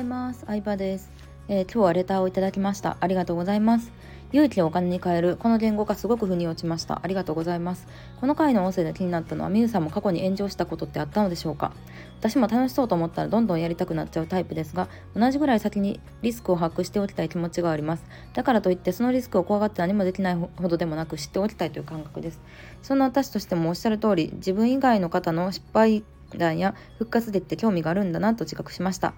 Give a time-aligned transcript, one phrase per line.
[0.00, 0.44] います。
[0.46, 1.10] 相葉です、
[1.48, 2.96] えー、今日はレターをいただきました。
[3.00, 3.92] ありがとうございます。
[4.32, 7.00] 勇気をお金に変えるこの言語がすごく腑に落ちました。
[7.02, 7.86] ありがとうございます。
[8.20, 11.72] この回の音声で気になったのはみゆさんも過去に炎上したことってあったのでしょうか。
[12.18, 18.04] 私も楽しそうと思ったらどんどんやりたくなっちゃうタイプですが同じぐらい先にリスクを把握しておきたい気持ちがあります。
[18.32, 22.40] だからといってそのリスクを怖がって何もできないほどでもなく知っておきたいという感覚です。
[22.82, 26.04] そんな私としてもおっしゃる通り自分以外の方の失敗
[26.36, 29.14] 談や復活劇って興味があるんだなと自覚しました。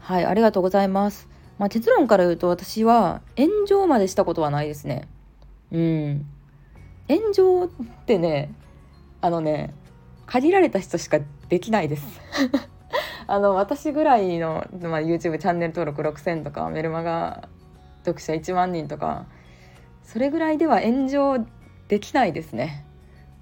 [0.00, 5.06] はいありがとうございますまあ、結論から言うと私は炎上までしたことはないですね。
[5.70, 6.26] うん。
[7.06, 7.68] 炎上っ
[8.06, 8.54] てね、
[9.20, 9.74] あのね、
[10.24, 12.20] 限られた人しかできないです。
[13.28, 17.48] あの私ぐらいの、まあ、YouTube チャンネル登録6000とかメルマガ
[18.06, 19.26] 読者1万人とか
[20.02, 21.46] それぐらいでは炎上
[21.88, 22.86] できないですね。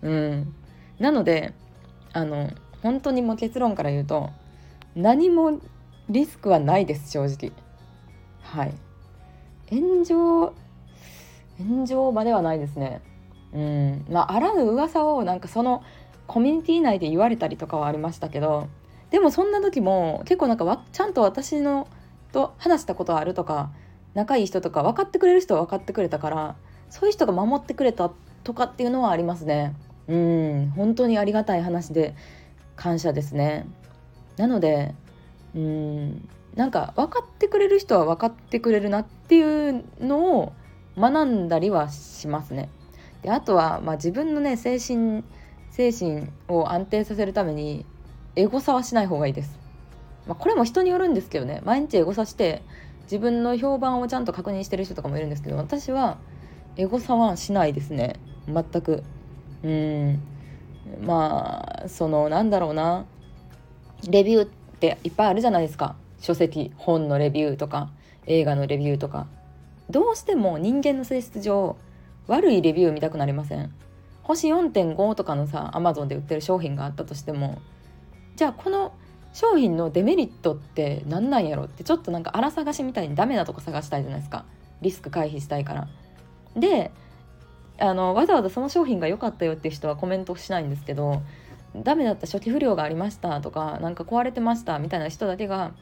[0.03, 0.55] うん、
[0.99, 1.55] なので
[2.13, 2.51] あの
[2.83, 4.31] 本当にもう結論から言うと
[4.97, 5.61] 何も
[6.09, 7.53] リスクはないです正直。
[8.43, 8.75] はい。
[9.71, 10.55] 炎上
[11.59, 13.03] 炎上まではないですね。
[13.53, 14.07] うん。
[14.11, 15.83] まああらぬ噂をなんかその
[16.29, 18.69] コミュニティ内で言われたりとかはありましたけど
[19.11, 21.89] でもそんな時も結構なんかちゃんと私の
[22.33, 23.71] と話したことあるとか
[24.15, 26.57] 仲いい人とか分かってくれる人は分かってくれたから
[26.91, 28.11] そういう人が守ってくれた
[28.45, 29.75] とかっていうのはありますね。
[30.07, 30.73] うん。
[30.75, 32.15] 本当にありがたい話で
[32.77, 33.67] 感謝ですね。
[34.37, 34.95] なので
[35.55, 40.53] うんなんか分かってくれる人は分かってくれるなっていうのを
[40.99, 42.69] 学んだりはしますね。
[43.23, 45.23] であとは、まあ、自分のね精神
[45.71, 47.87] 精神を安定させるために
[48.35, 49.59] エゴサはしない方がいいです。
[50.27, 52.63] まあ、これも人によるんですけどね毎日エゴサして
[53.05, 56.19] 自分の評判をちゃんと確認してる人とかもいるんですけど私は
[56.77, 59.03] エゴサはしないですね全く。
[59.63, 60.21] うん
[61.03, 63.05] まあそのなんだろうな
[64.09, 65.97] レビューっていっぱいあるじゃないですか。
[66.21, 67.91] 書籍本のレビューとか
[68.27, 69.27] 映画のレビューとか。
[69.91, 71.77] どうしても人間の性質上
[72.27, 73.73] 悪いレビュー見たくなりません。
[74.23, 77.59] 星4.5とかのさアマゾンで売ってる商品があったとしても。
[78.37, 78.93] じゃあこの
[79.33, 84.45] 商品のデメリットって何なんやろってちょっとなんか荒探しみたいにダメなとこ探したいじゃないですか。
[84.81, 85.89] リスク回避したいから。
[86.55, 86.93] で
[87.81, 91.23] あのわざわざその商品が良かったよっていう人はコメントしないんですけど
[91.77, 95.73] ダメだった初期不良がありましたとかなんか壊れてましたみたいな人だけが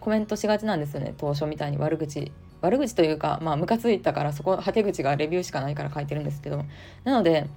[0.00, 1.14] コメントしがちなんですよね。
[1.16, 1.78] 当初みたいに。
[1.78, 2.32] 悪口。
[2.60, 6.64] 悪口というかまあムカついたからそこはけ口がレビューしかないから書いてるんですけど。
[7.04, 7.48] なので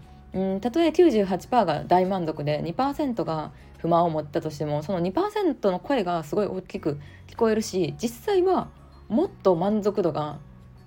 [0.62, 8.68] たとえ98%が大満足で2%が不満を持ったとしてもその2%の声がすごい大きく聞こえるし実際は
[9.08, 10.38] もっと満足度が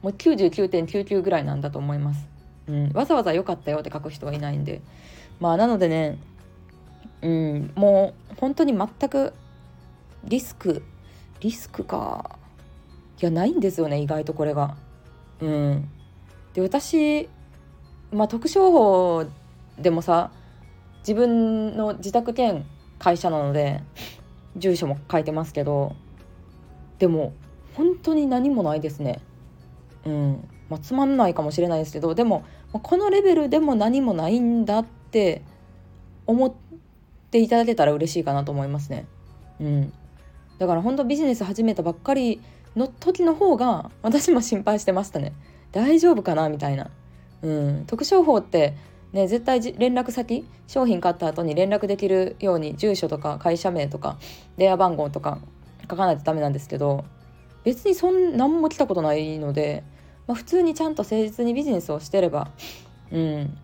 [0.03, 2.29] もう99.99ぐらいなんだと思います。
[2.69, 4.83] うん、わざわざ良かったよって書く人はいないんで。
[5.41, 6.19] まあなのでね
[7.23, 9.33] うんもう本当に全く
[10.25, 10.83] リスク
[11.41, 12.39] リスクか
[13.21, 14.77] いやないんですよね意外とこれが。
[15.41, 15.89] うん、
[16.55, 17.29] で私、
[18.13, 19.25] まあ、特商法
[19.79, 20.33] でもさ
[21.01, 22.65] 自分の自宅兼
[22.99, 23.83] 会社なので
[24.57, 25.95] 住所も書いてますけど
[26.99, 27.33] でも
[27.75, 29.21] 本当に何もないですね。
[30.05, 35.43] うんまあ、つまんないかもしれないですけどでもこのレベルでも何もないんだって
[36.27, 36.57] 思って
[37.29, 39.07] っていただけたら嬉しいかなと思いますね。
[39.61, 39.93] うん、
[40.59, 42.41] だから本当ビジネス始めたばっかり
[42.77, 45.33] の時の方が私も心配してましたね。
[45.73, 46.91] 大丈夫かなみたいな、
[47.43, 48.75] うん、特商法って
[49.13, 54.19] ね絶対連絡先商品買った後に連絡できるように住所とか会社名とか
[54.57, 55.39] 電話番号とか
[55.91, 57.05] 書かないとダメなんですけど
[57.65, 59.85] 別にそん何も来たことないので、
[60.27, 62.51] まあ、普通にちゃんと誠実にビジネスをしてれば
[63.13, 63.59] うん。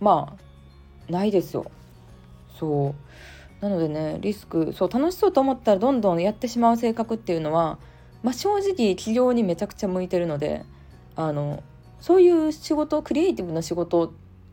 [0.00, 0.36] ま
[1.08, 1.70] あないですよ。
[2.58, 2.94] そ
[3.60, 7.78] うなのでねリスクそう楽しそうと思ったらどんどんやってしまう性格っていうのは、
[8.22, 10.64] まあ、正直起業にめちゃくちゃ向いてるので
[11.16, 11.62] あの
[12.00, 14.12] そういう仕事クリエイティブな仕事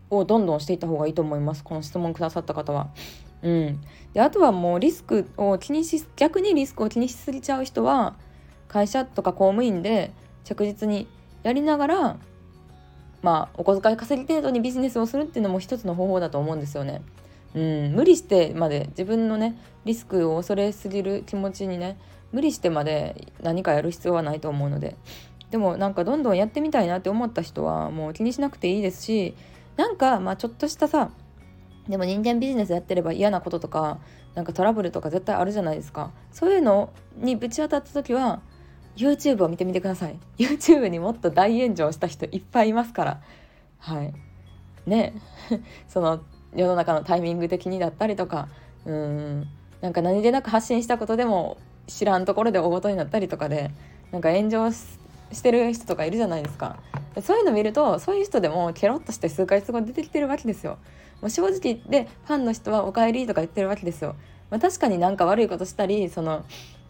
[0.10, 2.90] をどんどんしていった方がいいと思いますこの質問くださった方は。
[3.44, 3.82] うん、
[4.14, 8.16] であとはもうリスクを気にし逆にリスクを気にしすぎちゃう人は
[8.68, 10.12] 会社とか公務員で
[10.44, 11.08] 着実に
[11.42, 12.18] やりながら
[13.24, 17.02] まあお小遣い稼ぎ程度にビジネスをするっていうのも一つの方法だと思うんですよね。
[17.54, 21.98] うん、無理してまで自分のねリスクを恐れすぎる気持ちにね
[22.32, 24.96] 無理してまで何かやる必要はないと思うので。
[25.50, 29.36] でもなんかどんどんやってみたいなって思った人はもう気にしなくていいですし
[29.76, 31.12] なんかまあちょっとしたさ
[31.90, 34.00] でも人間ビジネスやってれば嫌なこととか
[34.34, 36.12] なんかトラブルとか絶対あるじゃないですか。
[36.32, 38.42] そういうのにぶち当たった時は
[38.96, 40.18] YouTube を見てみてください。
[40.40, 43.22] YouTube にもっと大炎上した人いっぱいいますから。
[43.80, 44.14] はい。
[44.86, 45.14] ね。
[45.90, 46.22] その
[46.56, 48.48] 世の中のタイミング的にだったりとか
[48.86, 49.48] うん
[49.82, 51.58] なんか何気なく発信したことでも
[51.88, 53.72] 知らんところで大ごとになったりとかで
[54.12, 56.78] なんか炎上してる人とかいるじゃないですか。
[57.22, 60.78] そういうの見るとそういう人でもケロッとして数ヶ月後出てきてるわけですよ。
[61.22, 64.16] もう正直でファンの人は「おかえり」とか言ってるわけですよ、
[64.50, 66.44] まあ、確かになんか悪いことしたりその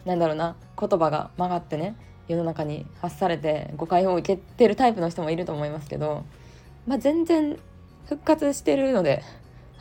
[0.04, 1.94] なんだろうな言葉が曲がってね
[2.28, 6.24] 世の中に発されて誤解を受けてるタイプの人もいると思いますけど、
[6.86, 7.58] まあ、全然
[8.06, 9.22] 復活してるので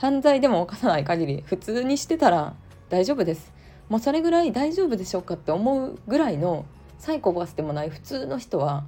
[0.02, 2.56] 犯罪でも犯さない限り普通にしてたら
[2.90, 3.54] 大丈夫です。
[3.88, 6.66] もうそれぐらい大丈夫でしょうかって思うぐらいの
[6.98, 8.84] サイコパスでもない普通の人は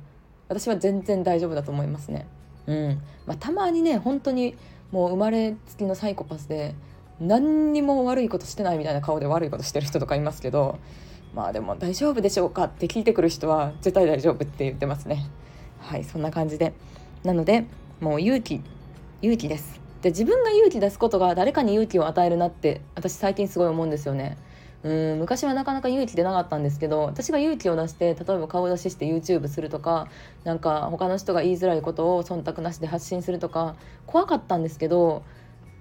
[0.50, 2.26] 私は全然大丈夫だと思いますね。
[2.66, 3.02] うん。
[3.28, 4.56] まあ、たまにね本当に
[4.92, 6.74] もう生まれつきのサイコパスで
[7.20, 10.80] 何にも悪いことしてないみたいな顔で悪いことしてる人とかいますけど
[11.36, 15.28] まあでも大丈夫でしょうかって聞いてくる人は絶対大丈夫って言ってますね。
[15.78, 16.74] はいそんな感じで。
[17.24, 17.66] なので
[18.02, 18.62] もう勇気
[19.22, 19.83] 勇気です。
[20.04, 24.38] で自分が勇気出すことが誰かに勇気を与えるなって私最近すごい思うんですよね。
[24.84, 30.10] うん昔はなかなか勇気出なかったんですけど私が勇気を出して例えば顔出しして YouTube するとか
[30.44, 35.24] なんか他の人が言いづらいことを忖度なしで発信するとか怖かったんですけど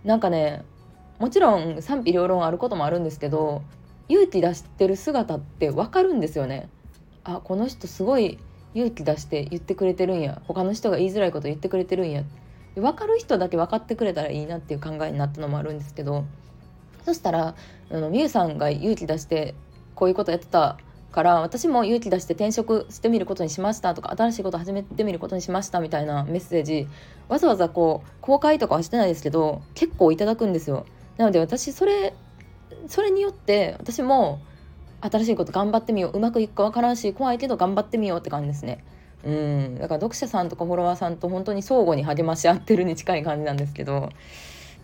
[0.05, 0.65] なんかね
[1.19, 3.63] もちろん賛否両論あることもあるんですけど
[4.09, 6.69] 勇気出してる姿って分かるんですよね。
[7.25, 8.39] あこの人すごい
[8.75, 10.43] 勇気出して言ってくれてるんや。
[10.47, 12.23] 他の人が言いづらいこと言ってくれてるんや。
[12.81, 16.25] 分かる人だけ分かってくれたらいいなっていう考えになったのもあるんですけど
[17.05, 17.55] そしたら
[17.91, 19.55] あのみゆさんが勇気出して
[19.95, 20.79] こういうことやってた
[21.13, 26.89] から私も勇気出して転職してみることにしましたとか新しいこと始めてみることにしましたみたいなメッセージ
[27.29, 30.87] わざわざこう公開とかはしてないですけど結構いただくんですよ。
[31.19, 32.15] なので私それ
[32.89, 34.41] それによって私も
[35.03, 36.17] 新しいこと頑張ってみよう。
[36.17, 38.83] うまくいくか分からんし怖いけど頑張ってみようって感じですね。
[39.25, 44.11] うんだから読者さんとかフォロワーさんと本当に相互に励まし合ってるに近い感じなんですけど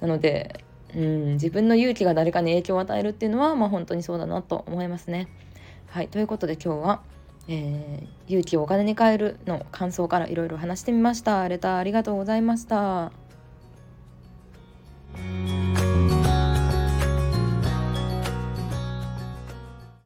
[0.00, 0.64] なので
[0.94, 5.29] うん自分の勇気が誰かに影響を与えるっていうのは、まあ、本当にそうだなと思いますね。
[5.88, 7.00] はいということで今日は、
[7.49, 11.49] えー、勇気をお金に変えるの感想からいろいろ話してみました。
[11.49, 13.28] レターありがとうございました。